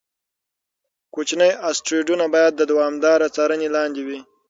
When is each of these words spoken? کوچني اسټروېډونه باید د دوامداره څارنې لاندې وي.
کوچني 1.13 1.49
اسټروېډونه 1.69 2.25
باید 2.35 2.53
د 2.55 2.61
دوامداره 2.71 3.27
څارنې 3.35 3.67
لاندې 3.75 4.01
وي. 4.07 4.19